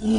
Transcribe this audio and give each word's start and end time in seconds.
Hola 0.00 0.14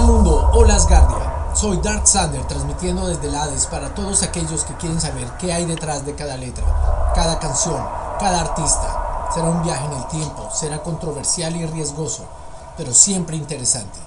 mundo, 0.00 0.48
hola 0.52 0.76
Asgardia. 0.76 1.50
Soy 1.56 1.78
Dark 1.78 2.06
Sander 2.06 2.46
transmitiendo 2.46 3.08
desde 3.08 3.26
el 3.26 3.34
Hades 3.34 3.66
para 3.66 3.92
todos 3.96 4.22
aquellos 4.22 4.62
que 4.62 4.74
quieren 4.74 5.00
saber 5.00 5.26
qué 5.40 5.52
hay 5.52 5.64
detrás 5.64 6.06
de 6.06 6.14
cada 6.14 6.36
letra, 6.36 6.62
cada 7.16 7.40
canción, 7.40 7.84
cada 8.20 8.42
artista. 8.42 9.26
Será 9.34 9.46
un 9.46 9.64
viaje 9.64 9.86
en 9.86 9.92
el 9.92 10.06
tiempo, 10.06 10.48
será 10.54 10.84
controversial 10.84 11.56
y 11.56 11.66
riesgoso, 11.66 12.24
pero 12.76 12.94
siempre 12.94 13.36
interesante. 13.36 13.98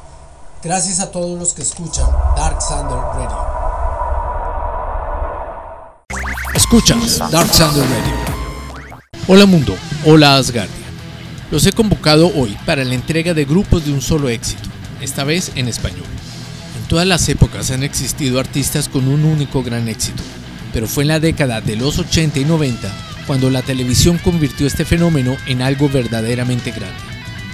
Gracias 0.63 1.01
a 1.01 1.11
todos 1.11 1.37
los 1.37 1.53
que 1.53 1.63
escuchan 1.63 2.09
Dark 2.37 2.61
Sander 2.61 2.99
Radio. 2.99 3.37
Escuchas 6.55 7.19
Dark 7.29 7.53
Sander 7.53 7.83
Radio. 7.83 8.13
Hola 9.27 9.45
mundo, 9.45 9.75
hola 10.05 10.37
Asgardia. 10.37 10.86
Los 11.49 11.65
he 11.65 11.71
convocado 11.71 12.29
hoy 12.35 12.57
para 12.65 12.83
la 12.83 12.93
entrega 12.93 13.33
de 13.33 13.45
grupos 13.45 13.85
de 13.85 13.93
un 13.93 14.01
solo 14.01 14.27
éxito, 14.27 14.67
esta 15.01 15.23
vez 15.23 15.53
en 15.55 15.69
español. 15.69 16.03
En 16.77 16.87
todas 16.89 17.07
las 17.07 17.29
épocas 17.29 17.71
han 17.71 17.83
existido 17.83 18.41
artistas 18.41 18.89
con 18.89 19.07
un 19.07 19.23
único 19.23 19.63
gran 19.63 19.87
éxito, 19.87 20.21
pero 20.73 20.87
fue 20.87 21.03
en 21.03 21.07
la 21.07 21.21
década 21.21 21.61
de 21.61 21.77
los 21.77 21.99
80 21.99 22.39
y 22.39 22.45
90 22.45 22.91
cuando 23.25 23.49
la 23.49 23.61
televisión 23.61 24.17
convirtió 24.17 24.67
este 24.67 24.83
fenómeno 24.83 25.37
en 25.47 25.61
algo 25.61 25.87
verdaderamente 25.87 26.71
grande. 26.71 26.99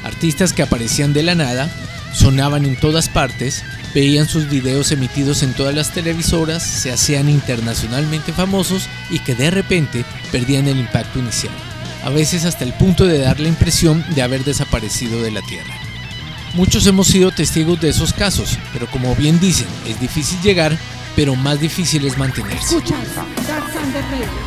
Artistas 0.04 0.54
que 0.54 0.64
aparecían 0.64 1.14
de 1.14 1.22
la 1.22 1.36
nada 1.36 1.70
sonaban 2.14 2.66
en 2.66 2.80
todas 2.80 3.10
partes, 3.10 3.64
veían 3.94 4.28
sus 4.28 4.50
videos 4.50 4.92
emitidos 4.92 5.44
en 5.44 5.54
todas 5.54 5.76
las 5.76 5.92
televisoras, 5.92 6.64
se 6.64 6.92
hacían 6.92 7.30
internacionalmente 7.30 8.34
famosos 8.34 8.88
y 9.12 9.20
que 9.20 9.36
de 9.36 9.52
repente 9.52 10.04
perdían 10.32 10.68
el 10.68 10.80
impacto 10.80 11.20
inicial, 11.20 11.54
a 12.04 12.10
veces 12.10 12.46
hasta 12.46 12.64
el 12.64 12.74
punto 12.74 13.06
de 13.06 13.20
dar 13.20 13.40
la 13.40 13.48
impresión 13.48 14.04
de 14.14 14.22
haber 14.22 14.44
desaparecido 14.44 15.22
de 15.22 15.32
la 15.32 15.42
Tierra. 15.42 15.74
Muchos 16.54 16.86
hemos 16.86 17.08
sido 17.08 17.32
testigos 17.32 17.82
de 17.82 17.90
esos 17.90 18.14
casos, 18.14 18.60
pero 18.74 18.86
como 18.88 19.16
bien 19.16 19.40
dicen, 19.40 19.68
es 19.88 20.00
difícil 20.00 20.40
llegar, 20.42 20.78
pero 21.16 21.36
más 21.36 21.60
difícil 21.60 22.06
es 22.06 22.18
mantenerse. 22.18 22.78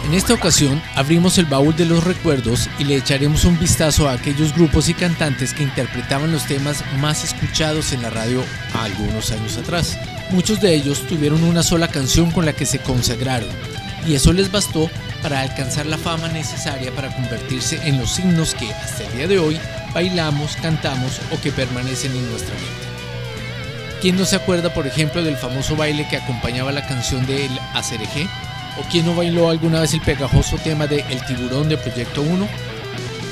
En 0.04 0.14
esta 0.14 0.34
ocasión 0.34 0.80
abrimos 0.94 1.38
el 1.38 1.46
baúl 1.46 1.74
de 1.74 1.84
los 1.84 2.04
recuerdos 2.04 2.68
y 2.78 2.84
le 2.84 2.96
echaremos 2.96 3.44
un 3.44 3.58
vistazo 3.58 4.08
a 4.08 4.12
aquellos 4.12 4.54
grupos 4.54 4.88
y 4.88 4.94
cantantes 4.94 5.52
que 5.52 5.64
interpretaban 5.64 6.30
los 6.30 6.46
temas 6.46 6.84
más 7.00 7.24
escuchados 7.24 7.92
en 7.92 8.02
la 8.02 8.10
radio 8.10 8.42
algunos 8.74 9.32
años 9.32 9.56
atrás. 9.56 9.98
Muchos 10.30 10.60
de 10.60 10.74
ellos 10.74 11.06
tuvieron 11.08 11.42
una 11.42 11.62
sola 11.62 11.88
canción 11.88 12.30
con 12.30 12.46
la 12.46 12.52
que 12.52 12.66
se 12.66 12.78
consagraron 12.78 13.48
y 14.06 14.14
eso 14.14 14.32
les 14.32 14.50
bastó 14.50 14.88
para 15.22 15.40
alcanzar 15.40 15.86
la 15.86 15.98
fama 15.98 16.28
necesaria 16.28 16.92
para 16.92 17.14
convertirse 17.14 17.80
en 17.84 17.98
los 17.98 18.12
signos 18.12 18.54
que 18.54 18.72
hasta 18.72 19.04
el 19.04 19.16
día 19.16 19.26
de 19.26 19.38
hoy 19.38 19.58
bailamos, 19.92 20.56
cantamos 20.56 21.20
o 21.32 21.40
que 21.40 21.52
permanecen 21.52 22.12
en 22.12 22.30
nuestra 22.30 22.54
mente. 22.54 22.86
¿Quién 24.00 24.16
no 24.16 24.24
se 24.24 24.36
acuerda, 24.36 24.72
por 24.72 24.86
ejemplo, 24.86 25.24
del 25.24 25.36
famoso 25.36 25.74
baile 25.74 26.06
que 26.08 26.18
acompañaba 26.18 26.70
la 26.70 26.86
canción 26.86 27.26
de 27.26 27.46
El 27.46 27.58
Acereje? 27.74 28.28
¿O 28.78 28.82
quién 28.90 29.06
no 29.06 29.14
bailó 29.14 29.48
alguna 29.48 29.80
vez 29.80 29.94
el 29.94 30.02
pegajoso 30.02 30.58
tema 30.58 30.86
de 30.86 31.00
El 31.10 31.24
Tiburón 31.24 31.68
de 31.68 31.78
Proyecto 31.78 32.22
1? 32.22 32.46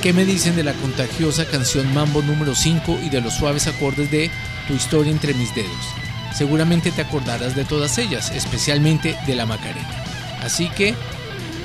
¿Qué 0.02 0.12
me 0.12 0.24
dicen 0.24 0.56
de 0.56 0.64
la 0.64 0.72
contagiosa 0.72 1.44
canción 1.44 1.92
Mambo 1.94 2.22
número 2.22 2.54
5 2.54 3.00
y 3.04 3.10
de 3.10 3.20
los 3.20 3.34
suaves 3.34 3.66
acordes 3.66 4.10
de 4.10 4.30
Tu 4.66 4.74
historia 4.74 5.12
entre 5.12 5.34
mis 5.34 5.54
dedos? 5.54 5.70
Seguramente 6.34 6.90
te 6.90 7.02
acordarás 7.02 7.54
de 7.54 7.64
todas 7.64 7.98
ellas, 7.98 8.32
especialmente 8.34 9.16
de 9.26 9.36
la 9.36 9.46
Macarena. 9.46 10.13
Así 10.44 10.68
que 10.68 10.94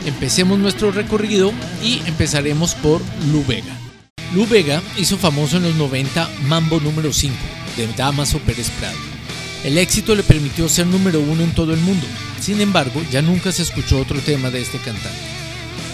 empecemos 0.05 0.57
nuestro 0.57 0.91
recorrido 0.91 1.51
y 1.83 1.99
empezaremos 2.05 2.75
por 2.75 3.01
Lu 3.31 3.43
Vega. 3.45 3.77
Lu 4.33 4.47
Vega 4.47 4.81
hizo 4.97 5.17
famoso 5.17 5.57
en 5.57 5.63
los 5.63 5.75
90 5.75 6.29
Mambo 6.47 6.79
número 6.79 7.11
5 7.11 7.35
de 7.75 7.87
Damaso 7.93 8.39
Pérez 8.39 8.69
Prado. 8.79 8.97
El 9.65 9.77
éxito 9.77 10.15
le 10.15 10.23
permitió 10.23 10.69
ser 10.69 10.87
número 10.87 11.19
uno 11.19 11.43
en 11.43 11.53
todo 11.53 11.73
el 11.73 11.81
mundo, 11.81 12.07
sin 12.39 12.61
embargo 12.61 13.01
ya 13.11 13.21
nunca 13.21 13.51
se 13.51 13.63
escuchó 13.63 13.99
otro 13.99 14.19
tema 14.21 14.49
de 14.49 14.61
este 14.61 14.77
cantante. 14.77 15.19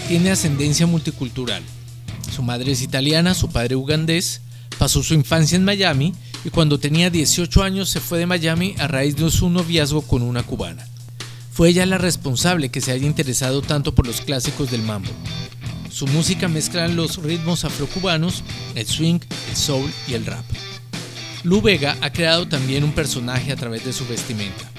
Tiene 0.06 0.30
ascendencia 0.30 0.86
multicultural. 0.86 1.64
Su 2.32 2.42
madre 2.44 2.70
es 2.70 2.82
italiana, 2.82 3.34
su 3.34 3.48
padre 3.48 3.74
ugandés, 3.74 4.42
pasó 4.78 5.02
su 5.02 5.14
infancia 5.14 5.56
en 5.56 5.64
Miami 5.64 6.12
y 6.44 6.50
cuando 6.50 6.78
tenía 6.78 7.10
18 7.10 7.64
años 7.64 7.88
se 7.88 7.98
fue 7.98 8.20
de 8.20 8.26
Miami 8.26 8.76
a 8.78 8.86
raíz 8.86 9.16
de 9.16 9.28
su 9.32 9.50
noviazgo 9.50 10.02
con 10.02 10.22
una 10.22 10.44
cubana. 10.44 10.86
Fue 11.56 11.70
ella 11.70 11.86
la 11.86 11.96
responsable 11.96 12.68
que 12.68 12.82
se 12.82 12.92
haya 12.92 13.06
interesado 13.06 13.62
tanto 13.62 13.94
por 13.94 14.06
los 14.06 14.20
clásicos 14.20 14.70
del 14.70 14.82
mambo. 14.82 15.08
Su 15.90 16.06
música 16.06 16.48
mezcla 16.48 16.86
los 16.86 17.16
ritmos 17.22 17.64
afrocubanos, 17.64 18.44
el 18.74 18.86
swing, 18.86 19.20
el 19.48 19.56
soul 19.56 19.90
y 20.06 20.12
el 20.12 20.26
rap. 20.26 20.44
Lu 21.44 21.62
Vega 21.62 21.96
ha 22.02 22.12
creado 22.12 22.46
también 22.46 22.84
un 22.84 22.92
personaje 22.92 23.52
a 23.52 23.56
través 23.56 23.86
de 23.86 23.94
su 23.94 24.06
vestimenta. 24.06 24.70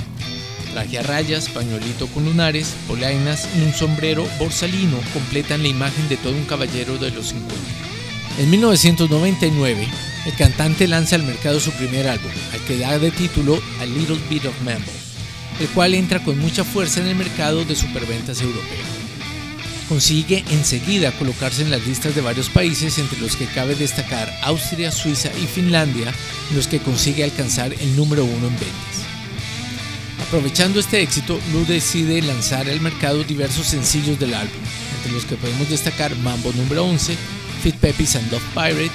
Traje 0.71 0.99
a 0.99 1.01
rayas, 1.01 1.49
pañuelito 1.49 2.05
con 2.09 2.25
lunares, 2.25 2.75
polainas 2.87 3.49
y 3.57 3.61
un 3.63 3.73
sombrero 3.73 4.27
borsalino 4.37 4.99
completan 5.13 5.63
la 5.63 5.69
imagen 5.69 6.07
de 6.09 6.17
todo 6.17 6.33
un 6.33 6.45
caballero 6.45 6.99
de 6.99 7.09
los 7.09 7.29
50. 7.29 7.55
En 8.37 8.51
1999, 8.51 9.87
el 10.27 10.35
cantante 10.35 10.87
lanza 10.87 11.15
al 11.15 11.23
mercado 11.23 11.59
su 11.59 11.71
primer 11.71 12.07
álbum, 12.07 12.29
al 12.53 12.59
que 12.65 12.77
da 12.77 12.99
de 12.99 13.09
título 13.09 13.59
A 13.81 13.85
Little 13.87 14.19
Bit 14.29 14.45
of 14.45 14.61
Mambo, 14.61 14.91
el 15.59 15.67
cual 15.69 15.93
entra 15.93 16.23
con 16.23 16.37
mucha 16.39 16.63
fuerza 16.63 16.99
en 16.99 17.07
el 17.07 17.15
mercado 17.15 17.65
de 17.65 17.75
superventas 17.75 18.41
europeo. 18.41 19.07
Consigue 19.89 20.43
enseguida 20.49 21.13
colocarse 21.13 21.61
en 21.61 21.71
las 21.71 21.85
listas 21.87 22.13
de 22.13 22.21
varios 22.21 22.49
países, 22.49 22.97
entre 22.97 23.19
los 23.21 23.37
que 23.37 23.45
cabe 23.45 23.73
destacar 23.75 24.31
Austria, 24.43 24.91
Suiza 24.91 25.29
y 25.41 25.45
Finlandia, 25.45 26.13
en 26.49 26.55
los 26.55 26.67
que 26.67 26.79
consigue 26.79 27.23
alcanzar 27.23 27.73
el 27.73 27.95
número 27.95 28.25
uno 28.25 28.47
en 28.47 28.59
ventas. 28.59 29.07
Aprovechando 30.27 30.81
este 30.81 31.01
éxito, 31.01 31.39
Lu 31.53 31.65
decide 31.65 32.21
lanzar 32.21 32.69
al 32.69 32.81
mercado 32.81 33.23
diversos 33.23 33.67
sencillos 33.67 34.19
del 34.19 34.33
álbum, 34.33 34.59
entre 34.97 35.13
los 35.13 35.23
que 35.23 35.37
podemos 35.37 35.69
destacar 35.69 36.13
Mambo 36.17 36.51
número 36.51 36.83
11, 36.83 37.15
Fit 37.63 37.75
Peppies 37.75 38.17
and 38.17 38.29
Love 38.29 38.43
Pirate, 38.53 38.91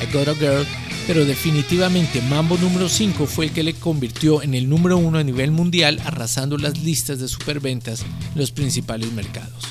I 0.00 0.12
Got 0.12 0.28
a 0.28 0.34
Girl, 0.34 0.64
pero 1.06 1.24
definitivamente 1.24 2.20
Mambo 2.22 2.58
número 2.58 2.88
5 2.88 3.26
fue 3.26 3.46
el 3.46 3.52
que 3.52 3.62
le 3.62 3.74
convirtió 3.74 4.42
en 4.42 4.54
el 4.54 4.68
número 4.68 4.98
uno 4.98 5.18
a 5.18 5.24
nivel 5.24 5.50
mundial, 5.52 6.00
arrasando 6.04 6.58
las 6.58 6.78
listas 6.78 7.18
de 7.20 7.28
superventas 7.28 8.02
en 8.02 8.38
los 8.38 8.50
principales 8.50 9.12
mercados. 9.12 9.64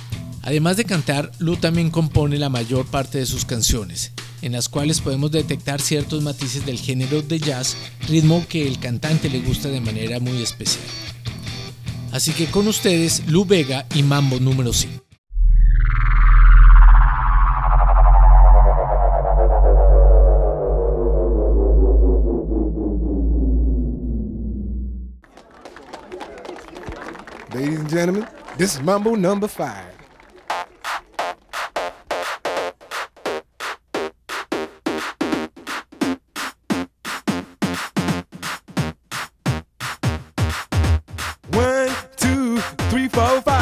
Además 0.44 0.78
de 0.78 0.85
cantar, 0.85 1.31
Lu 1.40 1.57
también 1.57 1.90
compone 1.90 2.38
la 2.38 2.50
mayor 2.50 2.85
parte 2.85 3.18
de 3.18 3.25
sus 3.25 3.45
canciones, 3.45 4.12
en 4.41 4.53
las 4.53 4.69
cuales 4.69 5.01
podemos 5.01 5.31
detectar 5.31 5.81
ciertos 5.81 6.22
matices 6.22 6.66
del 6.66 6.79
género 6.79 7.22
de 7.22 7.40
jazz, 7.40 7.75
ritmo 8.07 8.45
que 8.47 8.68
el 8.68 8.79
cantante 8.79 9.29
le 9.29 9.40
gusta 9.41 9.69
de 9.69 9.81
manera 9.81 10.19
muy 10.19 10.41
especial. 10.41 10.85
Así 12.12 12.31
que 12.31 12.45
con 12.45 12.68
ustedes, 12.68 13.24
Lu 13.28 13.44
Vega 13.44 13.85
y 13.94 14.03
Mambo 14.03 14.40
número 14.40 14.72
5. 14.72 15.04
Ladies 27.55 27.79
and 27.79 27.89
gentlemen, 27.89 28.27
this 28.57 28.75
is 28.75 28.81
Mambo 28.81 29.16
number 29.16 29.47
five. 29.47 29.94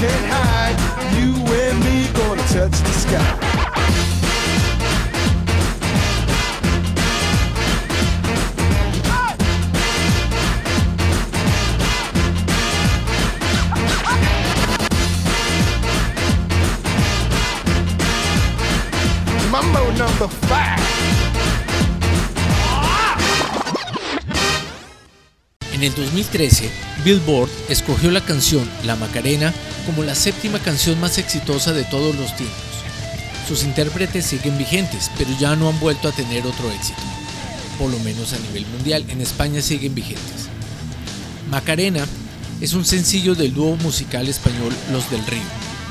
Can't 0.00 0.26
hide. 0.30 0.78
You 1.18 1.34
and 1.60 1.78
me 1.82 2.06
gonna 2.14 2.42
touch 2.54 2.76
the 2.86 2.94
sky. 3.02 3.48
Mambo 19.50 19.90
number 19.98 20.28
five. 20.46 20.78
En 25.72 25.82
el 25.82 25.94
2013, 25.94 26.70
Billboard 27.04 27.48
escogió 27.68 28.10
la 28.10 28.20
canción 28.20 28.68
La 28.84 28.96
Macarena 28.96 29.52
como 29.88 30.04
la 30.04 30.14
séptima 30.14 30.58
canción 30.58 31.00
más 31.00 31.16
exitosa 31.16 31.72
de 31.72 31.82
todos 31.82 32.14
los 32.14 32.36
tiempos. 32.36 32.58
Sus 33.48 33.64
intérpretes 33.64 34.26
siguen 34.26 34.58
vigentes, 34.58 35.10
pero 35.16 35.30
ya 35.40 35.56
no 35.56 35.70
han 35.70 35.80
vuelto 35.80 36.08
a 36.08 36.12
tener 36.12 36.46
otro 36.46 36.70
éxito. 36.70 37.00
Por 37.78 37.90
lo 37.90 37.98
menos 38.00 38.34
a 38.34 38.38
nivel 38.38 38.66
mundial, 38.66 39.06
en 39.08 39.22
España 39.22 39.62
siguen 39.62 39.94
vigentes. 39.94 40.50
Macarena 41.50 42.04
es 42.60 42.74
un 42.74 42.84
sencillo 42.84 43.34
del 43.34 43.54
dúo 43.54 43.76
musical 43.76 44.28
español 44.28 44.74
Los 44.92 45.10
del 45.10 45.24
Río. 45.24 45.40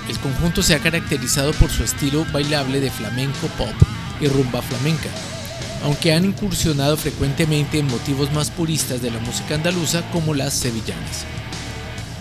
El 0.07 0.19
conjunto 0.19 0.61
se 0.61 0.75
ha 0.75 0.79
caracterizado 0.79 1.51
por 1.53 1.71
su 1.71 1.83
estilo 1.83 2.23
bailable 2.31 2.79
de 2.79 2.91
flamenco 2.91 3.47
pop 3.57 3.73
y 4.21 4.27
rumba 4.27 4.61
flamenca, 4.61 5.09
aunque 5.83 6.13
han 6.13 6.23
incursionado 6.23 6.97
frecuentemente 6.97 7.79
en 7.79 7.87
motivos 7.87 8.31
más 8.31 8.51
puristas 8.51 9.01
de 9.01 9.09
la 9.09 9.19
música 9.21 9.55
andaluza 9.55 10.03
como 10.11 10.35
las 10.35 10.53
sevillanas. 10.53 11.25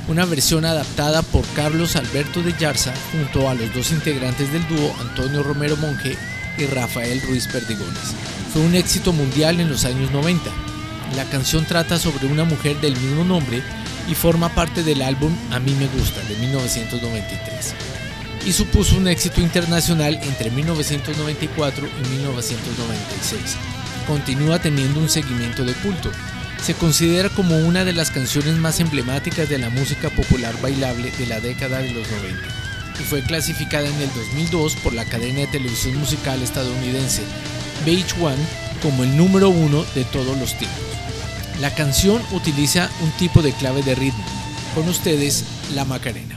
Una 0.08 0.24
versión 0.24 0.64
adaptada 0.64 1.22
por 1.22 1.44
Carlos 1.54 1.96
Alberto 1.96 2.42
de 2.42 2.54
Yarza 2.58 2.94
junto 3.10 3.48
a 3.48 3.54
los 3.54 3.74
dos 3.74 3.90
integrantes 3.90 4.52
del 4.52 4.66
dúo 4.68 4.94
Antonio 5.00 5.42
Romero 5.42 5.76
Monge 5.76 6.16
y 6.58 6.66
Rafael 6.66 7.20
Ruiz 7.22 7.48
Perdigones. 7.48 8.14
Fue 8.52 8.62
un 8.62 8.74
éxito 8.74 9.12
mundial 9.12 9.60
en 9.60 9.68
los 9.68 9.84
años 9.84 10.10
90. 10.12 10.50
La 11.16 11.24
canción 11.24 11.64
trata 11.64 11.98
sobre 11.98 12.26
una 12.26 12.44
mujer 12.44 12.80
del 12.80 12.96
mismo 12.96 13.24
nombre 13.24 13.62
y 14.08 14.14
forma 14.14 14.48
parte 14.50 14.84
del 14.84 15.02
álbum 15.02 15.34
A 15.50 15.58
mí 15.58 15.72
me 15.72 15.88
gusta 15.88 16.20
de 16.22 16.36
1993 16.36 17.74
y 18.46 18.52
supuso 18.52 18.96
un 18.96 19.08
éxito 19.08 19.40
internacional 19.40 20.20
entre 20.22 20.50
1994 20.52 21.88
y 21.88 22.08
1996. 22.16 23.56
Continúa 24.06 24.60
teniendo 24.60 25.00
un 25.00 25.08
seguimiento 25.08 25.64
de 25.64 25.74
culto. 25.74 26.12
Se 26.62 26.74
considera 26.74 27.28
como 27.28 27.58
una 27.58 27.84
de 27.84 27.92
las 27.92 28.10
canciones 28.10 28.56
más 28.56 28.80
emblemáticas 28.80 29.48
de 29.48 29.58
la 29.58 29.70
música 29.70 30.10
popular 30.10 30.54
bailable 30.60 31.10
de 31.12 31.26
la 31.26 31.40
década 31.40 31.78
de 31.78 31.92
los 31.92 32.10
90 32.10 32.66
y 32.98 33.02
fue 33.04 33.22
clasificada 33.22 33.88
en 33.88 34.00
el 34.00 34.12
2002 34.14 34.76
por 34.76 34.92
la 34.94 35.04
cadena 35.04 35.40
de 35.40 35.46
televisión 35.48 35.96
musical 35.96 36.42
estadounidense 36.42 37.22
VH1 37.84 38.34
como 38.82 39.04
el 39.04 39.16
número 39.16 39.50
uno 39.50 39.84
de 39.94 40.04
todos 40.04 40.36
los 40.38 40.56
tiempos. 40.56 40.80
La 41.60 41.74
canción 41.74 42.22
utiliza 42.32 42.90
un 43.02 43.10
tipo 43.12 43.42
de 43.42 43.52
clave 43.52 43.82
de 43.82 43.94
ritmo. 43.94 44.24
Con 44.74 44.88
ustedes, 44.88 45.44
la 45.74 45.84
Macarena. 45.84 46.35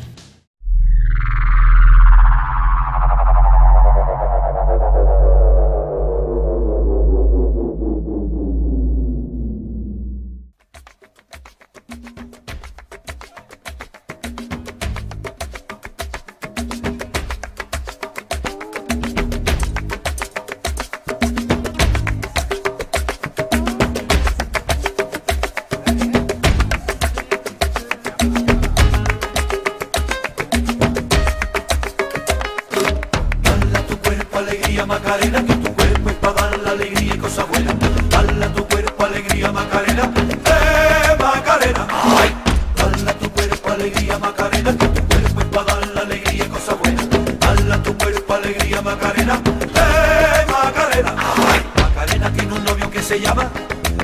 Alegría 34.40 34.86
Macarena, 34.86 35.46
que 35.46 35.54
tu 35.56 35.74
cuerpo 35.74 36.10
es 36.10 36.16
para 36.16 36.34
dar 36.34 36.60
la 36.60 36.72
alegría 36.72 37.14
y 37.14 37.18
cosas 37.18 37.48
buenas. 37.50 37.76
Dale 38.10 38.48
tu 38.50 38.66
cuerpo 38.68 39.06
alegría 39.06 39.52
Macarena, 39.52 40.04
eh 40.46 41.16
Macarena. 41.20 41.88
Ay. 41.90 42.34
Dale 42.76 43.14
tu 43.16 43.30
cuerpo 43.32 43.70
alegría 43.72 44.18
Macarena, 44.18 44.72
que 44.78 44.88
tu 44.88 45.08
cuerpo 45.08 45.42
es 45.42 45.48
para 45.48 45.66
dar 45.66 45.88
la 45.88 46.02
alegría 46.02 46.46
y 46.46 46.48
cosas 46.48 46.80
buenas. 46.80 47.06
Dale 47.40 47.78
tu 47.80 47.98
cuerpo 47.98 48.34
alegría 48.34 48.82
Macarena, 48.82 49.42
eh 49.76 50.46
Macarena. 50.50 51.16
Ay. 51.52 51.62
Macarena 51.82 52.34
tiene 52.34 52.54
un 52.54 52.64
novio 52.64 52.90
que 52.90 53.04
se 53.04 53.20
llama, 53.20 53.50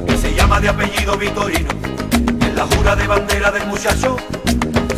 que 0.05 0.17
se 0.17 0.33
llama 0.33 0.59
de 0.59 0.69
apellido 0.69 1.17
Vitorino. 1.17 1.69
En 2.41 2.55
la 2.55 2.65
jura 2.65 2.95
de 2.95 3.07
bandera 3.07 3.51
del 3.51 3.65
muchacho 3.67 4.17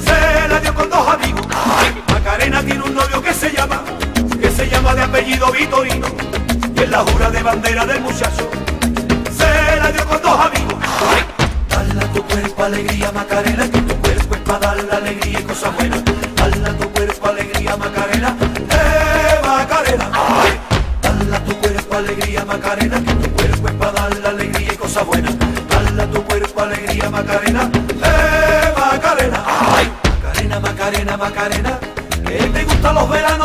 se 0.03 0.47
la 0.47 0.59
dio 0.59 0.73
con 0.73 0.89
dos 0.89 1.07
amigos. 1.07 1.45
Ay, 1.51 2.03
Macarena 2.11 2.63
tiene 2.63 2.83
un 2.83 2.95
novio 2.95 3.21
que 3.21 3.33
se 3.33 3.51
llama, 3.51 3.83
de 4.95 5.01
apellido 5.03 5.51
Vitorino. 5.51 6.07
Y 6.75 6.79
en 6.79 6.91
la 6.91 6.99
jura 6.99 7.29
de 7.29 7.43
bandera 7.43 7.85
del 7.85 8.01
muchacho 8.01 8.49
se 9.37 9.75
la 9.77 9.91
dio 9.91 10.05
con 10.07 10.21
dos 10.21 10.39
amigos. 10.39 10.75
Ay, 11.09 11.23
dale 11.69 12.05
a 12.05 12.13
tu 12.13 12.23
cuerpo 12.23 12.63
alegría, 12.63 13.11
Macarena, 13.11 13.69
que 13.69 13.81
tu 13.81 13.97
para 14.47 14.59
dar 14.59 14.83
la 14.85 14.97
alegría 14.97 15.39
y 15.39 15.43
cosas 15.43 15.75
buenas. 15.75 16.01
Dale 16.35 16.69
a 16.69 16.77
tu 16.77 16.89
cuerpo 16.91 17.27
alegría 17.27 17.75
Macarena, 17.75 18.35
eh 18.69 19.39
Macarena. 19.43 20.09
Ay. 20.13 20.59
Dale 21.01 21.35
a 21.35 21.43
tu 21.43 21.57
cuerpo 21.57 21.95
alegría 21.95 22.45
Macarena, 22.45 22.97
que 23.03 23.13
tu 23.13 23.29
cuerpo 23.31 23.67
es 23.67 23.73
para 23.73 23.91
dar 23.91 24.17
la 24.17 24.29
alegría 24.29 24.73
y 24.73 24.77
cosas 24.77 25.05
buenas. 25.05 25.35
Dale 25.69 26.01
a 26.01 26.07
tu 26.07 26.23
cuerpo 26.23 26.61
alegría 26.61 27.09
Macarena, 27.09 27.69
eh 28.03 28.73
Macarena. 28.77 29.43
Macarena, 30.23 30.59
Macarena, 30.59 31.17
Macarena, 31.17 31.79
que 32.25 32.37
te 32.37 32.63
gustan 32.63 32.95
los 32.95 33.09
veranos 33.09 33.36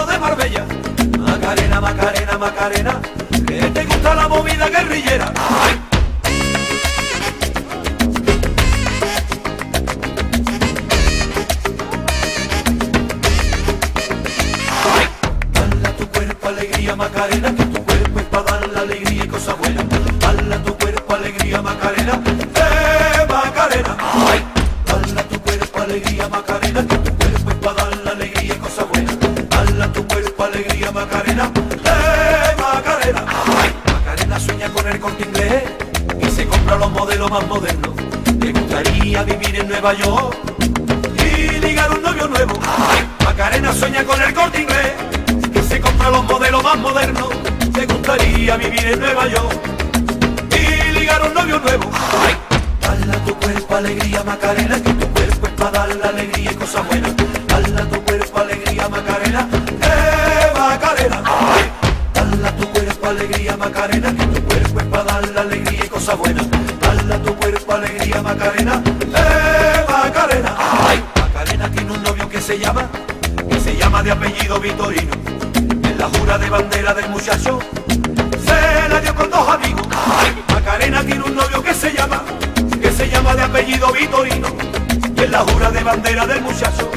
Que 2.82 3.60
te 3.70 3.84
gusta 3.84 4.14
la 4.14 4.28
movida 4.28 4.68
guerrillera. 4.68 5.32
Nueva 39.82 39.98
York 39.98 40.36
y 41.18 41.58
ligar 41.58 41.90
un 41.90 42.02
novio 42.02 42.28
nuevo. 42.28 42.54
Macarena 43.24 43.72
sueña 43.72 44.04
con 44.04 44.22
el 44.22 44.32
corte 44.32 44.62
inglés 44.62 44.92
y 45.52 45.58
se 45.68 45.80
compra 45.80 46.08
los 46.08 46.22
modelos 46.22 46.62
más 46.62 46.78
modernos. 46.78 47.30
Le 47.74 47.86
gustaría 47.86 48.56
vivir 48.58 48.86
en 48.86 49.00
Nueva 49.00 49.26
York 49.26 49.60
y 50.52 50.92
ligar 50.92 51.20
un 51.22 51.34
novio 51.34 51.58
nuevo. 51.58 51.90
Dale 52.80 53.12
a 53.12 53.24
tu 53.24 53.34
cuerpo 53.34 53.74
alegría 53.74 54.22
Macarena, 54.22 54.76
que 54.80 54.92
tu 54.92 55.08
cuerpo 55.08 55.46
es 55.48 55.52
para 55.54 55.70
dar 55.72 55.96
la 55.96 56.08
alegría 56.10 56.52
y 56.52 56.54
cosas 56.54 56.86
buenas. 56.86 57.12
Dale 57.48 57.80
a 57.80 57.84
tu 57.84 58.02
cuerpo 58.04 58.38
alegría 58.38 58.88
Macarena, 58.88 59.48
eh 59.82 60.52
Macarena. 60.56 61.22
Dale 62.14 62.46
a 62.46 62.56
tu 62.56 62.68
cuerpo 62.68 63.06
alegría 63.08 63.56
Macarena, 63.56 64.14
que 64.14 64.26
tu 64.26 64.42
cuerpo 64.44 64.78
es 64.78 64.86
para 64.86 65.04
dar 65.04 65.28
la 65.30 65.40
alegría 65.40 65.84
y 65.84 65.88
cosas 65.88 66.16
buenas. 66.18 66.46
Dale 66.80 67.14
a 67.14 67.18
tu 67.20 67.34
cuerpo 67.34 67.72
alegría 67.72 68.22
Macarena, 68.22 68.80
se 72.52 72.58
llama, 72.58 72.86
que 73.48 73.60
se 73.60 73.74
llama 73.78 74.02
de 74.02 74.10
apellido 74.10 74.60
Vitorino. 74.60 75.14
En 75.84 75.96
la 75.96 76.06
jura 76.10 76.36
de 76.36 76.50
bandera 76.50 76.92
del 76.92 77.08
muchacho 77.08 77.58
se 78.44 78.88
la 78.90 79.00
dio 79.00 79.14
con 79.14 79.30
dos 79.30 79.48
amigos. 79.48 79.88
Macarena 80.52 81.02
tiene 81.02 81.22
un 81.22 81.34
novio 81.34 81.62
que 81.62 81.72
se 81.72 81.94
llama, 81.94 82.22
que 82.78 82.92
se 82.92 83.08
llama 83.08 83.34
de 83.34 83.42
apellido 83.44 83.90
Vitorino. 83.90 84.48
Y 85.16 85.22
en 85.22 85.32
la 85.32 85.38
jura 85.38 85.70
de 85.70 85.82
bandera 85.82 86.26
del 86.26 86.42
muchacho 86.42 86.90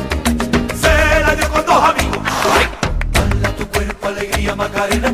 se 0.82 1.22
la 1.22 1.34
dio 1.36 1.50
con 1.50 1.66
dos 1.66 1.84
amigos. 1.84 2.20
Ay, 2.54 2.68
dale 3.14 3.48
a 3.48 3.56
tu 3.56 3.66
cuerpo 3.70 4.08
alegría 4.08 4.56
Macarena, 4.56 5.14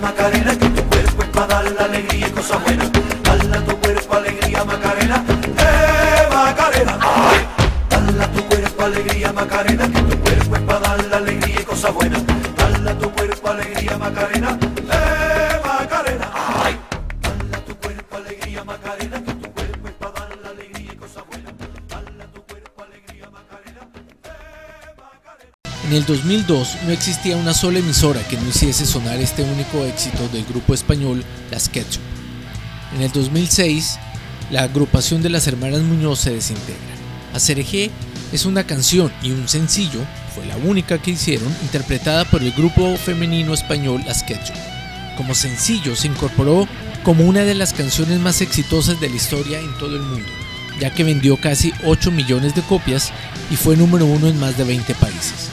Macarena, 0.00 0.58
que 0.58 0.68
tu 0.68 0.82
cuerpo 0.84 1.22
es 1.22 1.28
para 1.28 1.46
dar 1.46 1.72
la 1.72 1.84
alegría 1.84 2.28
y 2.28 2.30
cosas 2.30 2.62
buenas. 2.64 2.89
En 25.90 25.96
el 25.96 26.06
2002 26.06 26.76
no 26.86 26.92
existía 26.92 27.36
una 27.36 27.52
sola 27.52 27.80
emisora 27.80 28.22
que 28.28 28.36
no 28.36 28.48
hiciese 28.48 28.86
sonar 28.86 29.20
este 29.20 29.42
único 29.42 29.84
éxito 29.84 30.28
del 30.28 30.44
grupo 30.44 30.72
español 30.72 31.24
Las 31.50 31.68
Ketchup. 31.68 32.00
En 32.94 33.02
el 33.02 33.10
2006, 33.10 33.98
la 34.52 34.62
agrupación 34.62 35.20
de 35.20 35.30
las 35.30 35.48
hermanas 35.48 35.80
Muñoz 35.80 36.20
se 36.20 36.30
desintegra. 36.30 36.94
Acerejé 37.34 37.90
es 38.32 38.44
una 38.44 38.62
canción 38.62 39.10
y 39.20 39.32
un 39.32 39.48
sencillo, 39.48 39.98
fue 40.32 40.46
la 40.46 40.56
única 40.58 40.98
que 40.98 41.10
hicieron, 41.10 41.52
interpretada 41.62 42.24
por 42.24 42.40
el 42.40 42.52
grupo 42.52 42.96
femenino 42.96 43.52
español 43.52 44.00
Las 44.06 44.22
Ketchup. 44.22 44.54
Como 45.16 45.34
sencillo 45.34 45.96
se 45.96 46.06
incorporó 46.06 46.68
como 47.02 47.24
una 47.24 47.40
de 47.40 47.56
las 47.56 47.72
canciones 47.72 48.20
más 48.20 48.42
exitosas 48.42 49.00
de 49.00 49.08
la 49.08 49.16
historia 49.16 49.58
en 49.58 49.76
todo 49.76 49.96
el 49.96 50.02
mundo, 50.02 50.28
ya 50.78 50.94
que 50.94 51.02
vendió 51.02 51.36
casi 51.36 51.72
8 51.84 52.12
millones 52.12 52.54
de 52.54 52.62
copias 52.62 53.10
y 53.50 53.56
fue 53.56 53.76
número 53.76 54.06
uno 54.06 54.28
en 54.28 54.38
más 54.38 54.56
de 54.56 54.62
20 54.62 54.94
países. 54.94 55.50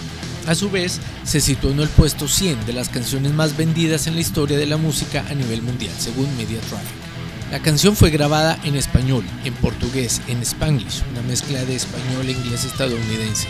A 0.47 0.55
su 0.55 0.69
vez, 0.69 1.01
se 1.25 1.41
situó 1.41 1.71
en 1.71 1.81
el 1.81 1.89
puesto 1.89 2.29
100 2.29 2.65
de 2.65 2.71
las 2.71 2.87
canciones 2.87 3.33
más 3.33 3.57
vendidas 3.57 4.07
en 4.07 4.15
la 4.15 4.21
historia 4.21 4.57
de 4.57 4.65
la 4.65 4.77
música 4.77 5.25
a 5.29 5.33
nivel 5.33 5.61
mundial, 5.61 5.91
según 5.99 6.25
Media 6.37 6.61
Traffic. 6.61 7.07
La 7.51 7.59
canción 7.59 7.97
fue 7.97 8.11
grabada 8.11 8.57
en 8.63 8.77
español, 8.77 9.25
en 9.43 9.53
portugués, 9.55 10.21
en 10.29 10.41
spanglish, 10.41 11.03
una 11.11 11.21
mezcla 11.23 11.65
de 11.65 11.75
español 11.75 12.29
e 12.29 12.31
inglés 12.31 12.63
estadounidense. 12.63 13.49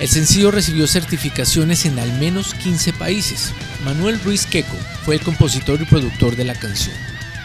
El 0.00 0.08
sencillo 0.08 0.50
recibió 0.50 0.88
certificaciones 0.88 1.86
en 1.86 1.96
al 2.00 2.12
menos 2.18 2.54
15 2.54 2.92
países. 2.94 3.52
Manuel 3.84 4.20
Ruiz 4.20 4.46
Queco 4.46 4.76
fue 5.04 5.14
el 5.14 5.20
compositor 5.20 5.80
y 5.80 5.84
productor 5.84 6.34
de 6.34 6.44
la 6.44 6.56
canción. 6.56 6.96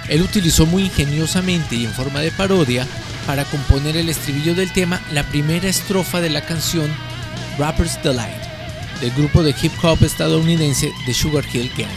Él 0.09 0.23
utilizó 0.23 0.65
muy 0.65 0.85
ingeniosamente 0.85 1.75
y 1.75 1.85
en 1.85 1.93
forma 1.93 2.21
de 2.21 2.31
parodia 2.31 2.88
para 3.27 3.45
componer 3.45 3.95
el 3.95 4.09
estribillo 4.09 4.55
del 4.55 4.73
tema 4.73 5.00
la 5.11 5.21
primera 5.21 5.69
estrofa 5.69 6.19
de 6.19 6.31
la 6.31 6.41
canción 6.41 6.89
Rapper's 7.59 8.01
Delight 8.03 8.50
del 9.01 9.12
grupo 9.12 9.43
de 9.43 9.53
hip 9.62 9.74
hop 9.84 10.01
estadounidense 10.03 10.93
The 11.05 11.13
Sugar 11.13 11.43
Hill 11.51 11.72
Gang 11.77 11.89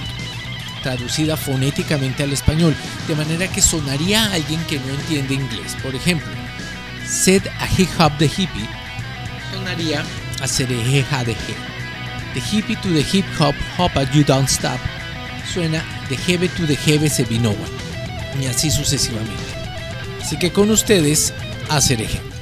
traducida 0.83 1.39
fonéticamente 1.39 2.23
al 2.23 2.33
español, 2.35 2.77
de 3.09 3.15
manera 3.15 3.49
que 3.49 3.63
sonaría 3.63 4.25
a 4.25 4.35
alguien 4.35 4.61
que 4.67 4.79
no 4.79 4.93
entiende 4.93 5.33
inglés. 5.33 5.75
Por 5.83 5.95
ejemplo, 5.95 6.29
said 7.09 7.43
a 7.59 7.67
hip 7.79 7.89
hop 7.99 8.13
the 8.19 8.27
hippie 8.27 8.69
sonaría 9.55 10.05
a 10.43 10.47
cerejeja 10.47 11.25
de 11.25 11.33
G. 11.33 11.55
The 12.35 12.41
hippie 12.41 12.77
to 12.83 12.89
the 12.89 13.01
hip 13.01 13.25
hop, 13.39 13.55
hopa 13.79 14.05
you 14.13 14.25
don't 14.25 14.49
stop, 14.49 14.79
suena 15.53 15.83
de 16.09 16.17
jebe 16.17 16.49
to 16.49 16.67
the 16.67 16.77
jebe 16.77 17.09
se 17.09 17.25
vinowa, 17.25 17.67
y 18.41 18.47
así 18.47 18.71
sucesivamente. 18.71 19.33
Así 20.21 20.37
que 20.39 20.53
con 20.53 20.71
ustedes, 20.71 21.33
a 21.71 21.81
cereje. 21.81 22.34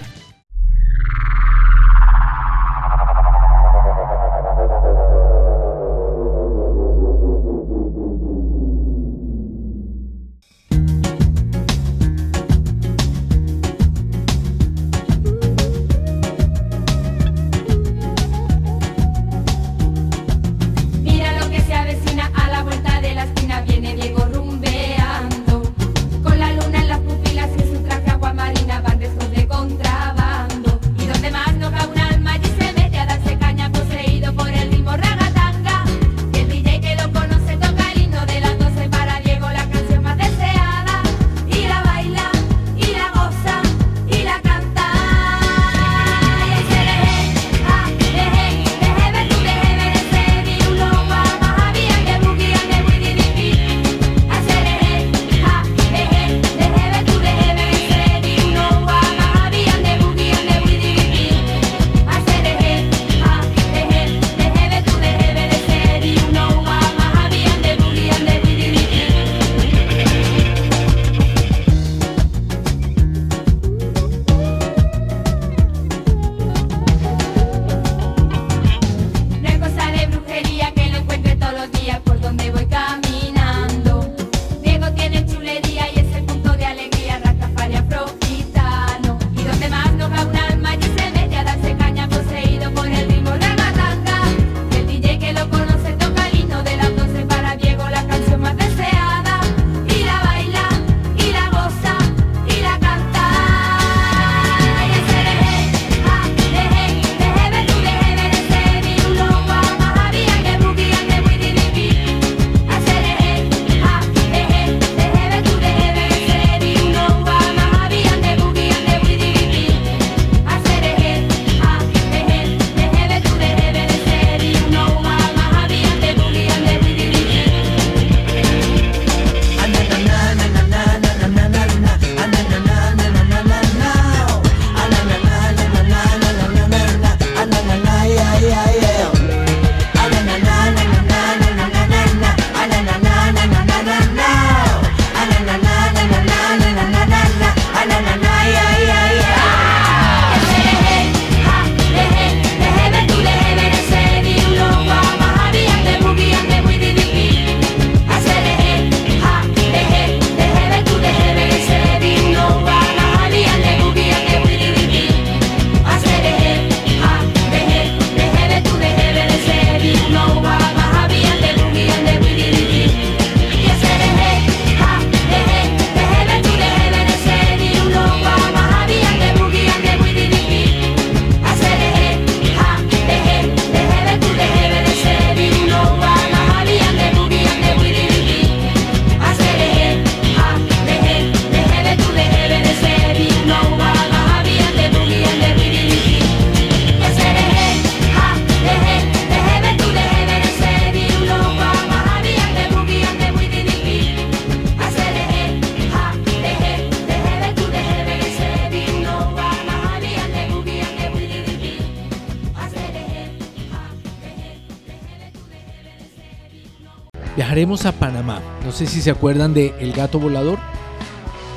Viajaremos 217.62 217.86
a 217.86 217.92
Panamá. 217.92 218.42
No 218.64 218.72
sé 218.72 218.88
si 218.88 219.00
se 219.00 219.12
acuerdan 219.12 219.54
de 219.54 219.72
El 219.78 219.92
gato 219.92 220.18
volador. 220.18 220.58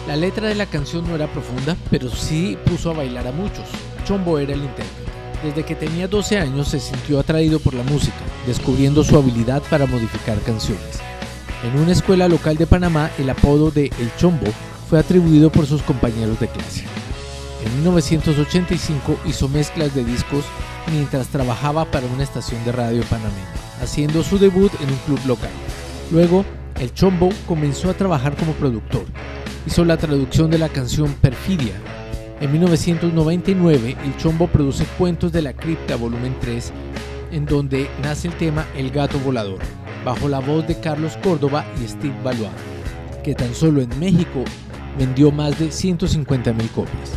La 0.07 0.15
letra 0.15 0.47
de 0.47 0.53
la 0.53 0.67
canción 0.67 1.03
no 1.07 1.15
era 1.15 1.25
profunda, 1.25 1.75
pero 1.89 2.11
sí 2.11 2.59
puso 2.63 2.91
a 2.91 2.93
bailar 2.93 3.25
a 3.25 3.31
muchos. 3.31 3.65
Chombo 4.05 4.37
era 4.37 4.53
el 4.53 4.59
intérprete. 4.59 5.11
Desde 5.43 5.63
que 5.63 5.73
tenía 5.73 6.07
12 6.07 6.37
años 6.37 6.67
se 6.67 6.79
sintió 6.79 7.19
atraído 7.19 7.59
por 7.59 7.73
la 7.73 7.81
música, 7.81 8.19
descubriendo 8.45 9.03
su 9.03 9.17
habilidad 9.17 9.63
para 9.67 9.87
modificar 9.87 10.39
canciones. 10.41 10.99
En 11.63 11.79
una 11.79 11.93
escuela 11.93 12.27
local 12.27 12.55
de 12.55 12.67
Panamá, 12.67 13.09
el 13.17 13.27
apodo 13.31 13.71
de 13.71 13.85
El 13.99 14.15
Chombo 14.15 14.45
fue 14.87 14.99
atribuido 14.99 15.51
por 15.51 15.65
sus 15.65 15.81
compañeros 15.81 16.39
de 16.39 16.49
clase. 16.49 16.83
En 17.65 17.75
1985 17.77 19.21
hizo 19.25 19.49
mezclas 19.49 19.95
de 19.95 20.05
discos 20.05 20.45
mientras 20.91 21.29
trabajaba 21.29 21.85
para 21.85 22.05
una 22.05 22.21
estación 22.21 22.63
de 22.63 22.73
radio 22.73 23.01
panameña, 23.05 23.55
haciendo 23.81 24.21
su 24.21 24.37
debut 24.37 24.71
en 24.81 24.89
un 24.91 24.97
club 25.07 25.19
local. 25.25 25.49
Luego, 26.11 26.45
el 26.79 26.93
Chombo 26.93 27.29
comenzó 27.47 27.89
a 27.89 27.93
trabajar 27.93 28.35
como 28.35 28.53
productor. 28.53 29.05
Hizo 29.65 29.83
la 29.83 29.97
traducción 29.97 30.51
de 30.51 30.59
la 30.59 30.69
canción 30.69 31.13
Perfidia. 31.13 31.73
En 32.41 32.51
1999, 32.51 33.97
el 34.03 34.17
Chombo 34.17 34.47
produce 34.47 34.85
Cuentos 34.97 35.31
de 35.31 35.41
la 35.41 35.53
Cripta 35.53 35.95
Volumen 35.95 36.35
3, 36.41 36.71
en 37.31 37.45
donde 37.45 37.89
nace 38.03 38.27
el 38.27 38.35
tema 38.35 38.67
El 38.75 38.91
Gato 38.91 39.17
Volador, 39.19 39.59
bajo 40.03 40.27
la 40.27 40.39
voz 40.39 40.67
de 40.67 40.79
Carlos 40.79 41.17
Córdoba 41.23 41.65
y 41.83 41.87
Steve 41.87 42.15
Valois, 42.23 42.51
que 43.23 43.33
tan 43.33 43.55
solo 43.55 43.81
en 43.81 43.99
México 43.99 44.43
vendió 44.99 45.31
más 45.31 45.57
de 45.57 45.69
150.000 45.69 46.69
copias. 46.69 47.13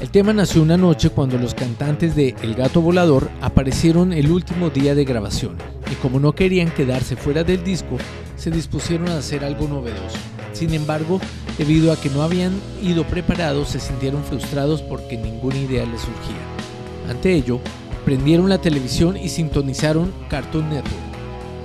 El 0.00 0.10
tema 0.10 0.32
nació 0.32 0.62
una 0.62 0.76
noche 0.76 1.10
cuando 1.10 1.38
los 1.38 1.54
cantantes 1.54 2.14
de 2.14 2.34
El 2.42 2.54
Gato 2.54 2.80
Volador 2.80 3.30
aparecieron 3.40 4.12
el 4.12 4.30
último 4.30 4.70
día 4.70 4.94
de 4.94 5.04
grabación 5.04 5.71
y 5.92 5.94
como 5.96 6.18
no 6.18 6.34
querían 6.34 6.70
quedarse 6.70 7.16
fuera 7.16 7.44
del 7.44 7.62
disco, 7.62 7.98
se 8.36 8.50
dispusieron 8.50 9.08
a 9.08 9.18
hacer 9.18 9.44
algo 9.44 9.68
novedoso. 9.68 10.16
Sin 10.54 10.72
embargo, 10.72 11.20
debido 11.58 11.92
a 11.92 12.00
que 12.00 12.08
no 12.08 12.22
habían 12.22 12.52
ido 12.82 13.04
preparados, 13.04 13.68
se 13.68 13.80
sintieron 13.80 14.24
frustrados 14.24 14.80
porque 14.80 15.18
ninguna 15.18 15.58
idea 15.58 15.84
les 15.84 16.00
surgía. 16.00 17.10
Ante 17.10 17.34
ello, 17.34 17.60
prendieron 18.06 18.48
la 18.48 18.58
televisión 18.58 19.18
y 19.18 19.28
sintonizaron 19.28 20.12
Cartoon 20.30 20.70
Network, 20.70 20.96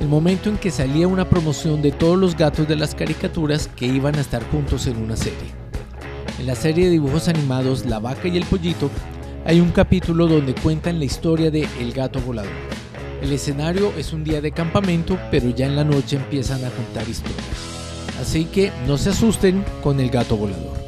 el 0.02 0.08
momento 0.08 0.50
en 0.50 0.58
que 0.58 0.72
salía 0.72 1.08
una 1.08 1.30
promoción 1.30 1.82
de 1.82 1.92
todos 1.92 2.18
los 2.18 2.36
gatos 2.36 2.68
de 2.68 2.76
las 2.76 2.96
caricaturas 2.96 3.70
que 3.76 3.88
iban 3.88 4.16
a 4.16 4.22
estar 4.22 4.44
juntos 4.52 4.88
en 4.88 4.98
una 4.98 5.16
serie. 5.16 5.56
En 6.38 6.48
la 6.48 6.56
serie 6.56 6.86
de 6.86 6.92
dibujos 6.92 7.30
animados 7.30 7.86
La 7.86 8.00
vaca 8.00 8.28
y 8.28 8.38
el 8.38 8.46
pollito 8.46 8.92
hay 9.46 9.62
un 9.62 9.72
capítulo 9.72 10.28
donde 10.28 10.54
cuentan 10.54 11.00
la 11.00 11.06
historia 11.06 11.50
de 11.50 11.68
El 11.80 11.94
gato 11.94 12.20
volador. 12.20 12.52
El 13.22 13.34
escenario 13.34 13.92
es 13.98 14.14
un 14.14 14.24
día 14.24 14.42
de 14.42 14.52
campamento, 14.52 15.18
pero 15.32 15.50
ya 15.50 15.66
en 15.66 15.76
la 15.76 15.84
noche 15.84 16.18
empiezan 16.18 16.64
a 16.64 16.70
contar 16.70 17.08
historias. 17.10 17.78
Así 18.22 18.46
que 18.46 18.72
no 18.86 18.98
se 18.98 19.10
asusten 19.10 19.64
con 19.82 20.00
el 20.00 20.10
gato 20.10 20.38
volador. 20.38 20.87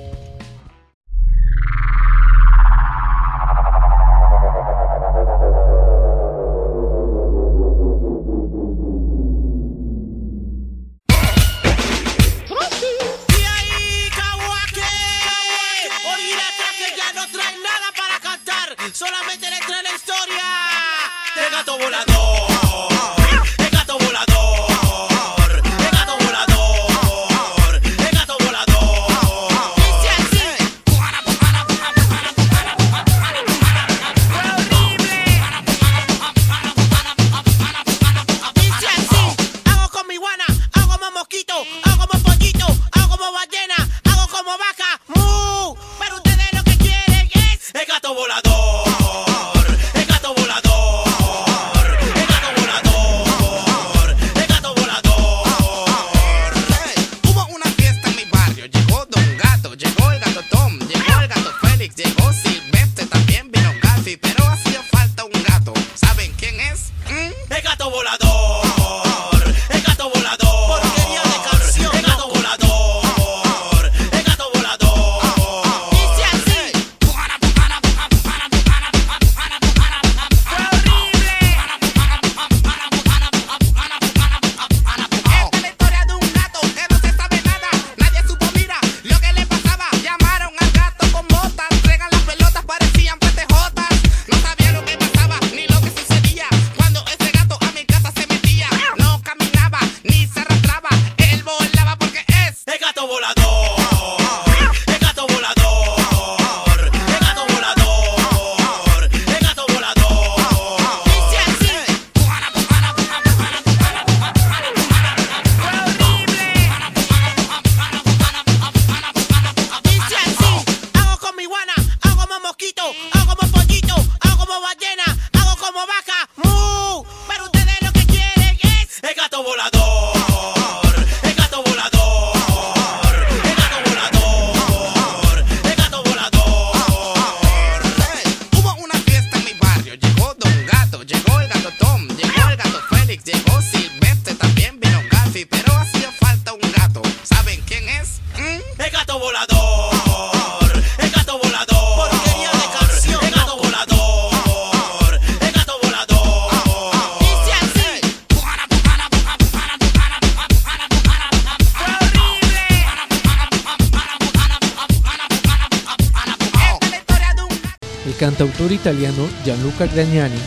Italiano 168.80 169.28
Gianluca 169.44 169.88
Gragnani 169.88 170.39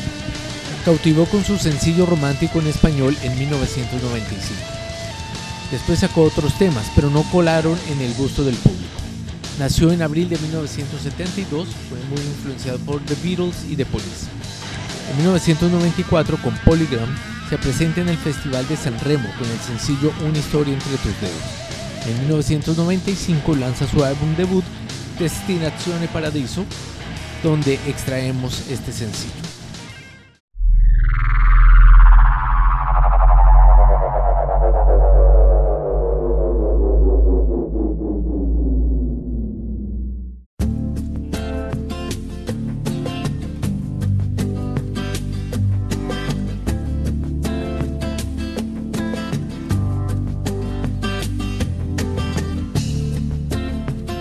cautivó 0.85 1.27
con 1.27 1.45
su 1.45 1.59
sencillo 1.59 2.07
romántico 2.07 2.59
en 2.61 2.67
español 2.67 3.17
en 3.23 3.39
1995. 3.39 4.55
Después 5.71 6.01
sacó 6.01 6.23
otros 6.23 6.59
temas, 6.59 6.87
pero 6.95 7.09
no 7.11 7.23
colaron 7.31 7.79
en 7.91 8.01
el 8.01 8.13
gusto 8.15 8.43
del 8.43 8.57
público. 8.57 8.83
Nació 9.59 9.93
en 9.93 10.03
abril 10.03 10.29
de 10.29 10.39
1972, 10.39 11.69
fue 11.89 11.99
muy 12.11 12.21
influenciado 12.27 12.79
por 12.81 13.01
The 13.03 13.15
Beatles 13.23 13.65
y 13.71 13.77
The 13.77 13.87
Police. 13.87 14.27
En 15.11 15.17
1994, 15.19 16.39
con 16.39 16.55
Polygram, 16.65 17.09
se 17.49 17.59
presenta 17.59 18.01
en 18.01 18.09
el 18.09 18.19
Festival 18.19 18.67
de 18.67 18.77
San 18.77 18.99
Remo 19.01 19.29
con 19.39 19.49
el 19.49 19.59
sencillo 19.61 20.13
Una 20.27 20.39
historia 20.39 20.75
entre 20.75 20.97
tus 20.97 21.21
dedos. 21.21 22.09
En 22.09 22.19
1995 22.21 23.55
lanza 23.57 23.87
su 23.87 24.03
álbum 24.03 24.35
debut 24.37 24.65
Destinazione 25.19 26.09
Paradiso, 26.09 26.65
donde 27.43 27.75
extraemos 27.87 28.69
este 28.71 28.93
sencillo. 28.93 29.33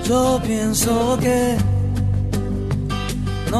Yo 0.03 0.41
pienso 0.43 1.17
que 1.21 1.60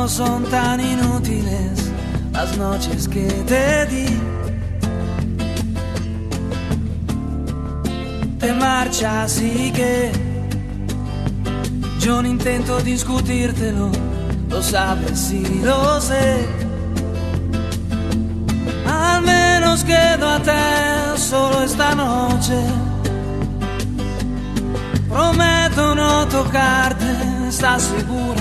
no 0.01 0.07
son 0.07 0.43
tan 0.45 0.79
inútiles 0.79 1.91
las 2.31 2.57
noches 2.57 3.07
que 3.07 3.27
te 3.51 3.85
di. 3.85 4.07
Te 8.39 8.51
marchas 8.53 9.39
y 9.39 9.71
que 9.71 10.11
yo 11.99 12.23
no 12.23 12.27
intento 12.27 12.79
discutírtelo, 12.79 13.91
lo 14.49 14.63
sabes 14.63 15.31
y 15.33 15.43
lo 15.63 16.01
sé. 16.01 16.47
Al 18.87 19.21
menos 19.21 19.83
quedo 19.83 20.27
a 20.27 20.39
te 20.39 21.19
solo 21.19 21.61
esta 21.61 21.93
noche. 21.93 22.59
Prometo 25.07 25.93
no 25.93 26.27
tocarte, 26.27 27.11
¿estás 27.49 27.83
segura? 27.83 28.40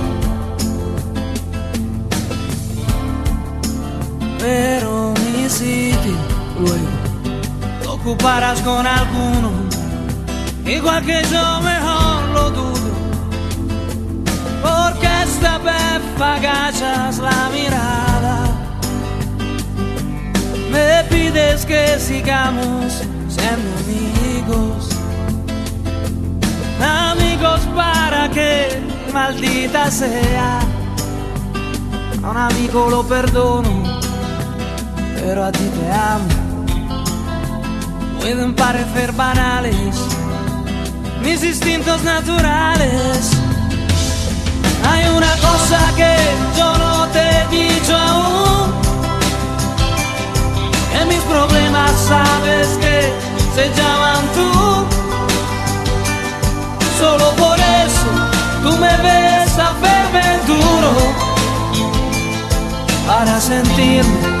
Pero 4.41 5.13
mi 5.23 5.47
sitio 5.47 6.15
luego 6.59 6.89
lo 7.83 7.93
ocuparás 7.93 8.59
con 8.61 8.87
alguno, 8.87 9.51
igual 10.65 11.05
que 11.05 11.21
yo 11.31 11.61
mejor 11.61 12.23
lo 12.33 12.49
dudo. 12.49 12.91
Porque 14.63 15.07
esta 15.23 15.59
vez 15.59 16.01
agachas 16.19 17.19
la 17.19 17.49
mirada, 17.53 18.47
me 20.71 21.03
pides 21.09 21.63
que 21.63 21.99
sigamos 21.99 23.03
siendo 23.27 23.69
amigos. 23.83 24.89
Amigos 26.81 27.61
para 27.75 28.29
que 28.31 28.81
maldita 29.13 29.91
sea. 29.91 30.59
A 32.23 32.29
un 32.29 32.37
amigo 32.37 32.89
lo 32.89 33.03
perdono, 33.03 34.00
pero 35.23 35.45
a 35.45 35.51
ti 35.51 35.69
te 35.77 35.91
amo. 35.91 36.27
Pueden 38.19 38.55
parecer 38.55 39.11
banales 39.13 39.95
mis 41.23 41.43
instintos 41.43 42.03
naturales. 42.03 43.31
Hay 44.89 45.07
una 45.09 45.33
cosa 45.37 45.79
que 45.95 46.15
yo 46.57 46.77
no 46.77 47.07
te 47.09 47.19
he 47.19 47.47
dicho 47.49 47.95
aún. 47.95 48.71
Que 50.91 51.05
mis 51.05 51.23
problemas 51.33 51.91
sabes 52.07 52.67
que 52.83 53.13
se 53.55 53.65
llaman 53.77 54.23
tú. 54.35 54.85
Solo 56.99 57.31
por 57.35 57.57
eso 57.59 58.09
tú 58.63 58.71
me 58.77 58.95
ves 58.97 59.57
a 59.57 59.71
verme 59.85 60.39
duro 60.47 60.93
para 63.07 63.39
sentirme 63.39 64.40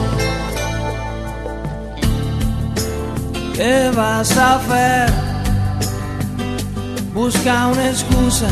¿Qué 3.61 3.91
vas 3.95 4.35
a 4.39 4.55
hacer? 4.55 5.13
Busca 7.13 7.67
una 7.67 7.89
excusa 7.91 8.49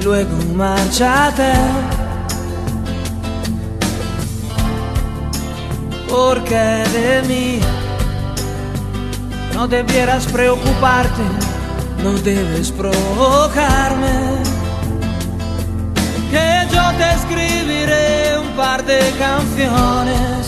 y 0.00 0.04
luego 0.04 0.30
márchate. 0.54 1.52
Porque 6.08 6.54
de 6.96 7.22
mí 7.28 7.60
no 9.52 9.68
debieras 9.68 10.24
preocuparte, 10.28 11.22
no 12.02 12.12
debes 12.12 12.72
provocarme 12.72 14.16
que 16.30 16.74
yo 16.74 16.90
te 16.96 17.12
escribiré 17.18 18.38
un 18.38 18.48
par 18.56 18.82
de 18.82 18.98
canciones 19.18 20.39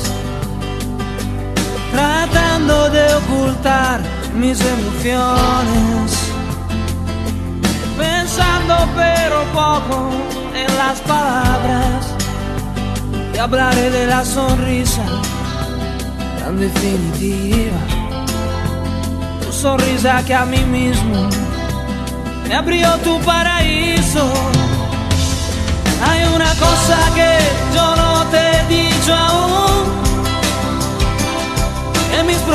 tratando 1.93 2.91
de 2.91 3.15
ocultar 3.15 4.01
mis 4.35 4.59
emociones. 4.61 6.09
Pensando 7.99 8.75
pero 8.97 9.45
poco 9.53 10.11
en 10.55 10.77
las 10.77 11.01
palabras. 11.01 12.15
Y 13.35 13.39
hablaré 13.39 13.91
de 13.91 14.07
la 14.07 14.25
sonrisa 14.25 15.05
tan 16.41 16.59
definitiva. 16.59 17.81
Tu 19.45 19.53
sonrisa 19.53 20.23
que 20.25 20.35
a 20.35 20.45
mí 20.45 20.63
mismo 20.65 21.29
me 22.49 22.55
abrió 22.55 22.97
tu 22.99 23.21
paraíso. 23.21 24.33
Hay 26.05 26.25
una 26.35 26.53
cosa 26.55 26.99
que 27.15 27.42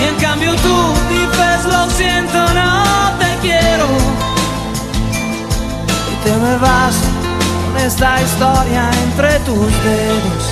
Y 0.00 0.04
en 0.04 0.14
cambio 0.16 0.54
tú 0.56 0.94
dices 1.10 1.64
lo 1.66 1.90
siento, 1.90 2.38
no 2.54 2.84
te 3.18 3.38
quiero. 3.42 3.86
Y 6.10 6.24
te 6.24 6.36
me 6.36 6.56
vas 6.56 6.96
con 7.66 7.76
esta 7.84 8.22
historia 8.22 8.90
entre 9.04 9.38
tus 9.40 9.66
dedos. 9.84 10.49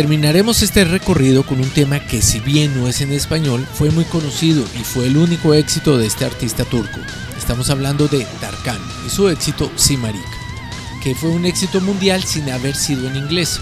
Terminaremos 0.00 0.62
este 0.62 0.86
recorrido 0.86 1.44
con 1.44 1.60
un 1.60 1.68
tema 1.68 2.00
que 2.00 2.22
si 2.22 2.40
bien 2.40 2.74
no 2.74 2.88
es 2.88 3.02
en 3.02 3.12
español, 3.12 3.66
fue 3.70 3.90
muy 3.90 4.06
conocido 4.06 4.64
y 4.80 4.82
fue 4.82 5.08
el 5.08 5.18
único 5.18 5.52
éxito 5.52 5.98
de 5.98 6.06
este 6.06 6.24
artista 6.24 6.64
turco. 6.64 6.98
Estamos 7.36 7.68
hablando 7.68 8.08
de 8.08 8.26
Tarkan 8.40 8.80
y 9.06 9.10
su 9.10 9.28
éxito 9.28 9.70
Simarik. 9.76 10.24
que 11.02 11.14
fue 11.14 11.28
un 11.28 11.44
éxito 11.44 11.82
mundial 11.82 12.24
sin 12.24 12.48
haber 12.48 12.76
sido 12.76 13.06
en 13.08 13.16
inglés. 13.16 13.60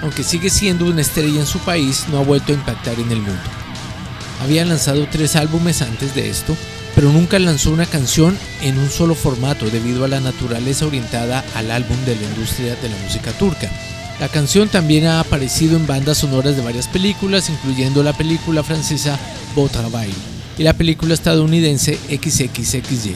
Aunque 0.00 0.22
sigue 0.22 0.48
siendo 0.48 0.86
una 0.86 1.02
estrella 1.02 1.40
en 1.40 1.46
su 1.46 1.58
país, 1.58 2.06
no 2.10 2.16
ha 2.16 2.24
vuelto 2.24 2.52
a 2.52 2.56
impactar 2.56 2.98
en 2.98 3.12
el 3.12 3.18
mundo. 3.18 3.50
Había 4.40 4.64
lanzado 4.64 5.06
tres 5.12 5.36
álbumes 5.36 5.82
antes 5.82 6.14
de 6.14 6.30
esto, 6.30 6.56
pero 6.94 7.12
nunca 7.12 7.38
lanzó 7.38 7.70
una 7.70 7.84
canción 7.84 8.34
en 8.62 8.78
un 8.78 8.88
solo 8.88 9.14
formato 9.14 9.68
debido 9.68 10.06
a 10.06 10.08
la 10.08 10.20
naturaleza 10.20 10.86
orientada 10.86 11.44
al 11.54 11.70
álbum 11.70 12.02
de 12.06 12.16
la 12.16 12.22
industria 12.22 12.76
de 12.76 12.88
la 12.88 12.96
música 13.04 13.30
turca. 13.32 13.70
La 14.20 14.28
canción 14.28 14.68
también 14.68 15.06
ha 15.06 15.20
aparecido 15.20 15.76
en 15.76 15.86
bandas 15.86 16.18
sonoras 16.18 16.56
de 16.56 16.62
varias 16.62 16.88
películas, 16.88 17.50
incluyendo 17.50 18.02
la 18.02 18.14
película 18.14 18.62
francesa 18.62 19.18
Beau 19.54 19.68
Travail 19.68 20.14
y 20.56 20.62
la 20.62 20.72
película 20.72 21.12
estadounidense 21.12 21.98
XXXY. 22.08 23.14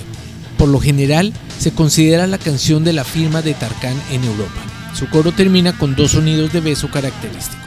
Por 0.59 0.69
lo 0.69 0.79
general, 0.79 1.33
se 1.59 1.73
considera 1.73 2.27
la 2.27 2.37
canción 2.37 2.85
de 2.85 2.93
la 2.93 3.05
firma 3.05 3.41
de 3.41 3.55
Tarkan 3.55 3.97
en 4.11 4.25
Europa. 4.25 4.61
Su 4.95 5.09
coro 5.09 5.33
termina 5.33 5.77
con 5.79 5.97
dos 5.97 6.11
sonidos 6.11 6.53
de 6.53 6.61
beso 6.61 6.91
característicos. 6.91 7.60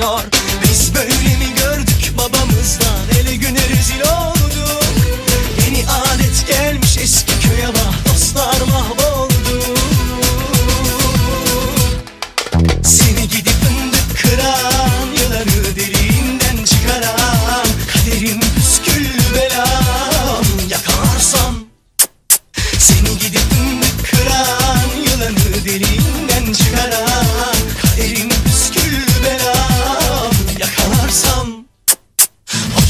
Patlatıyor 0.00 0.39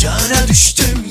Kucağına 0.01 0.49
düştüm. 0.49 1.10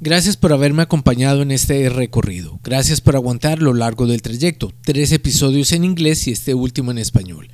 Gracias 0.00 0.38
por 0.38 0.54
haberme 0.54 0.80
acompañado 0.80 1.42
en 1.42 1.50
este 1.50 1.90
recorrido. 1.90 2.58
Gracias 2.64 3.02
por 3.02 3.16
aguantar 3.16 3.60
lo 3.60 3.74
largo 3.74 4.06
del 4.06 4.22
trayecto. 4.22 4.72
Tres 4.82 5.12
episodios 5.12 5.72
en 5.72 5.84
inglés 5.84 6.26
y 6.26 6.32
este 6.32 6.54
último 6.54 6.90
en 6.90 6.96
español. 6.96 7.50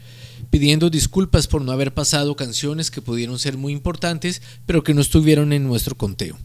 Pidiendo 0.51 0.91
disculpas 0.91 1.49
por 1.49 1.63
no 1.63 1.73
haber 1.73 1.93
pasado 1.93 2.37
canciones 2.37 2.93
que 2.93 3.03
pudieron 3.03 3.41
ser 3.41 3.59
muy 3.59 3.73
importantes, 3.73 4.43
pero 4.65 4.85
que 4.85 4.95
no 4.95 5.01
estuvieron 5.01 5.53
en 5.53 5.65
nuestro 5.65 5.97
conteo. 5.97 6.39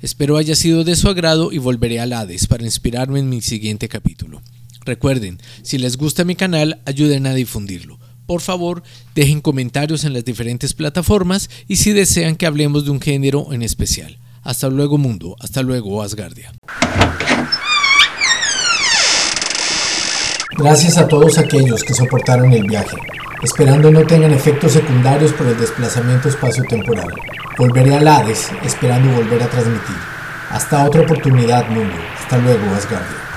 Espero 0.00 0.38
haya 0.38 0.56
sido 0.56 0.82
de 0.82 0.96
su 0.96 1.10
agrado 1.10 1.52
y 1.52 1.58
volveré 1.58 2.00
al 2.00 2.14
Hades 2.14 2.46
para 2.46 2.64
inspirarme 2.64 3.18
en 3.18 3.28
mi 3.28 3.42
siguiente 3.42 3.90
capítulo. 3.90 4.40
Recuerden, 4.86 5.38
si 5.62 5.76
les 5.76 5.98
gusta 5.98 6.24
mi 6.24 6.34
canal, 6.34 6.80
ayuden 6.86 7.26
a 7.26 7.34
difundirlo. 7.34 7.99
Por 8.30 8.42
favor, 8.42 8.84
dejen 9.12 9.40
comentarios 9.40 10.04
en 10.04 10.12
las 10.12 10.24
diferentes 10.24 10.72
plataformas 10.72 11.50
y 11.66 11.78
si 11.78 11.90
desean 11.92 12.36
que 12.36 12.46
hablemos 12.46 12.84
de 12.84 12.92
un 12.92 13.00
género 13.00 13.52
en 13.52 13.60
especial. 13.60 14.18
Hasta 14.44 14.68
luego 14.68 14.98
mundo, 14.98 15.34
hasta 15.40 15.62
luego 15.62 16.00
Asgardia. 16.00 16.52
Gracias 20.56 20.96
a 20.96 21.08
todos 21.08 21.38
aquellos 21.38 21.82
que 21.82 21.92
soportaron 21.92 22.52
el 22.52 22.68
viaje, 22.68 22.96
esperando 23.42 23.90
no 23.90 24.06
tengan 24.06 24.30
efectos 24.30 24.74
secundarios 24.74 25.32
por 25.32 25.48
el 25.48 25.58
desplazamiento 25.58 26.28
espacio-temporal. 26.28 27.12
Volveré 27.58 27.96
al 27.96 28.06
Hades, 28.06 28.46
esperando 28.64 29.12
volver 29.12 29.42
a 29.42 29.50
transmitir. 29.50 29.96
Hasta 30.50 30.86
otra 30.86 31.00
oportunidad 31.00 31.68
mundo, 31.68 31.96
hasta 32.16 32.38
luego 32.38 32.64
Asgardia. 32.76 33.29